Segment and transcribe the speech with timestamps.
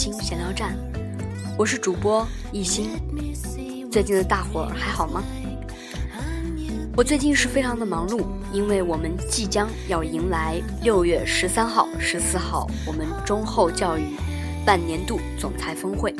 [0.00, 0.76] 心闲聊站，
[1.56, 2.90] 我是主播一心。
[3.90, 5.22] 最近的大伙儿还好吗？
[6.94, 14.14] 我最近是非常的忙碌，因为我们即将要迎来六月十三号、十四号我们中厚教育
[14.66, 16.14] 半年度总裁峰会。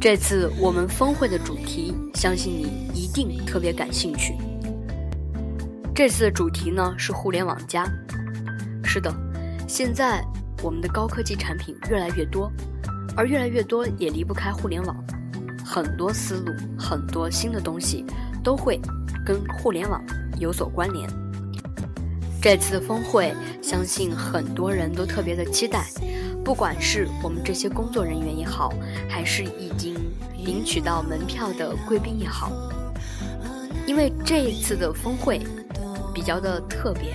[0.00, 4.34] 这次我们峰会的主题，相信你一定特别感兴趣。
[5.94, 7.84] 这次的主题呢是互联网加。
[8.84, 9.12] 是的，
[9.66, 10.24] 现在
[10.62, 12.50] 我们的高科技产品越来越多，
[13.16, 14.96] 而越来越多也离不开互联网。
[15.64, 18.04] 很多思路、很多新的东西
[18.44, 18.80] 都会
[19.24, 20.02] 跟互联网
[20.38, 21.08] 有所关联。
[22.40, 25.84] 这次的峰会，相信很多人都特别的期待，
[26.44, 28.72] 不管是我们这些工作人员也好，
[29.08, 29.96] 还是已经
[30.44, 32.52] 领取到门票的贵宾也好，
[33.84, 35.40] 因为这一次的峰会。
[36.14, 37.14] 比较的特别，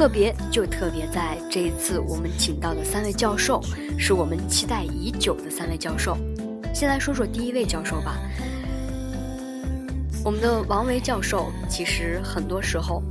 [0.00, 3.60] 特别就特别在这一次我们请到的三位教授，
[3.98, 6.16] 是我们期待已久的三位教授。
[6.74, 8.16] 先来说说第一位教授吧。
[10.24, 13.02] 我们的王维教授，其实很多时候，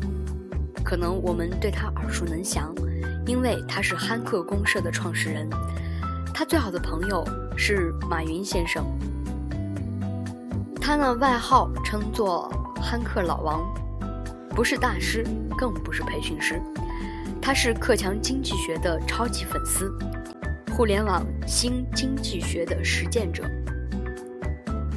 [0.84, 2.73] 可能我们对他耳熟能详，
[3.28, 5.48] 因为他是憨客公社的创始人，
[6.34, 7.23] 他最好的朋友
[7.56, 8.84] 是马云先生，
[10.82, 12.52] 他呢外号称作
[12.82, 13.62] 憨客老王。
[14.59, 15.25] 不是大师，
[15.57, 16.61] 更不是培训师，
[17.41, 19.89] 他是克强经济学的超级粉丝，
[20.73, 23.49] 互联网新经济学的实践者。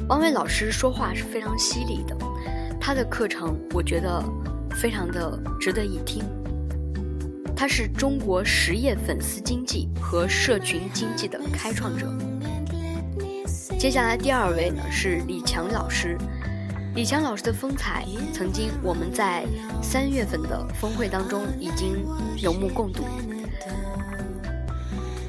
[0.09, 2.13] 王伟老师说话是非常犀利的，
[2.77, 4.21] 他的课程我觉得
[4.71, 6.25] 非常的值得一听。
[7.55, 12.13] 他是中国实业粉丝经济和社群经济的开创者。
[13.79, 16.17] 接下来第二位呢是李强老师。
[16.95, 19.43] 李强老师的风采，曾经我们在
[19.81, 22.05] 三月份的峰会当中已经
[22.37, 23.03] 有目共睹。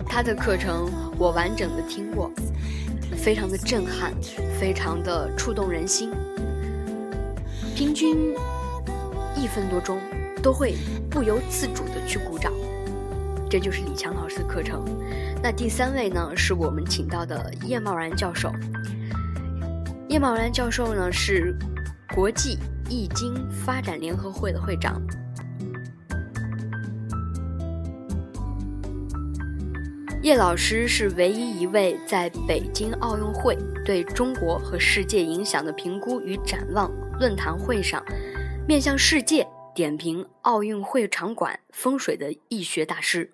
[0.07, 2.31] 他的课程我完整的听过，
[3.17, 4.13] 非常的震撼，
[4.61, 6.11] 非常的触动人心。
[7.75, 8.35] 平均
[9.35, 9.99] 一分多钟
[10.43, 10.77] 都会
[11.11, 12.53] 不由自主的去鼓掌，
[13.49, 14.85] 这就是李强老师的课程。
[15.43, 18.53] 那第三位呢，是我们请到的叶茂然教授。
[20.15, 21.53] 叶茂然教授呢是
[22.15, 22.57] 国际
[22.89, 25.03] 易经发展联合会的会长。
[30.23, 38.01] 叶老师是唯一一位在北京奥运会对中国和世界影响的评估与展望论坛会上，
[38.69, 43.33] 面向世界点评奥运会场馆风水的易学大师。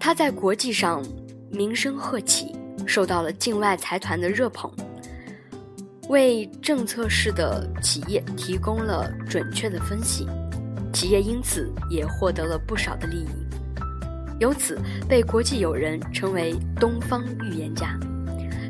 [0.00, 1.04] 他在国际上
[1.50, 2.56] 名声鹤起。
[2.86, 4.70] 受到了境外财团的热捧，
[6.08, 10.26] 为政策式的企业提供了准确的分析，
[10.92, 13.46] 企业因此也获得了不少的利益，
[14.38, 14.78] 由此
[15.08, 17.98] 被国际友人称为“东方预言家”。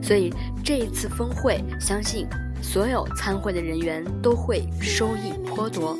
[0.02, 0.32] 所以
[0.64, 2.26] 这一次峰会，相信
[2.60, 5.96] 所有参会的人员都会收益颇多。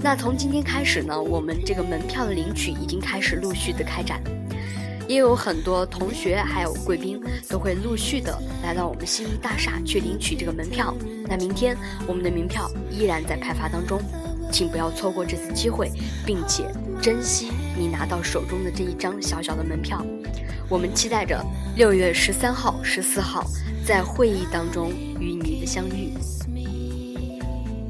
[0.00, 4.20] 那从今天开始呢，我们这个门票的领取已经开始陆续的开展。
[5.08, 10.94] 也有很多同学还有贵宾都会陆续的来到我们新大厦去领取这个门票。
[11.28, 11.76] 那明天
[12.06, 14.00] 我们的门票依然在派发当中，
[14.50, 15.90] 请不要错过这次机会，
[16.24, 16.64] 并且
[17.00, 20.04] 珍惜你拿到手中的这一张小小的门票。
[20.68, 21.44] 我们期待着
[21.76, 23.44] 六月十三号、十四号
[23.84, 26.12] 在会议当中与你的相遇。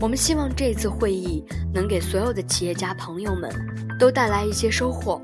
[0.01, 3.49] 我们希望这次会议能给所有的企业家朋友们
[4.01, 5.23] 都带来一些收获。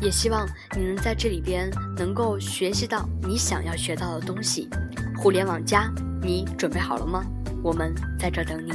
[0.00, 4.68] 也希望你能在这里边能够学习到你想要学到的东西。
[5.16, 5.92] 互联网加，
[6.22, 7.24] 你准备好了吗？
[7.62, 8.72] 我们在这等你。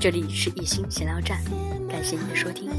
[0.00, 1.38] 这里是一心闲聊站，
[1.88, 2.70] 感谢你的收听。